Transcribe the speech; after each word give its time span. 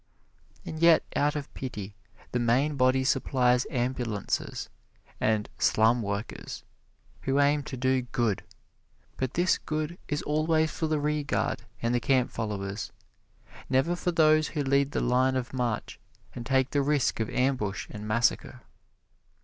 And 0.65 0.79
yet, 0.79 1.03
out 1.15 1.35
of 1.35 1.53
pity, 1.53 1.93
the 2.31 2.39
main 2.39 2.75
body 2.75 3.03
supplies 3.03 3.67
ambulances 3.69 4.67
and 5.19 5.47
"slum 5.59 6.01
workers," 6.01 6.63
who 7.21 7.39
aim 7.39 7.61
to 7.61 7.77
do 7.77 8.01
"good" 8.01 8.41
but 9.17 9.35
this 9.35 9.59
good 9.59 9.99
is 10.07 10.23
always 10.23 10.71
for 10.71 10.87
the 10.87 10.99
rearguard 10.99 11.65
and 11.83 11.93
the 11.93 11.99
camp 11.99 12.31
followers, 12.31 12.91
never 13.69 13.95
for 13.95 14.11
those 14.11 14.47
who 14.47 14.63
lead 14.63 14.89
the 14.91 15.01
line 15.01 15.35
of 15.35 15.53
march, 15.53 15.99
and 16.33 16.47
take 16.47 16.71
the 16.71 16.81
risk 16.81 17.19
of 17.19 17.29
ambush 17.29 17.85
and 17.91 18.07
massacre. 18.07 18.61